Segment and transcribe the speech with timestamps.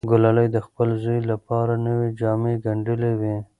[0.11, 3.35] ګلالۍ د خپل زوی لپاره نوې جامې ګنډلې وې.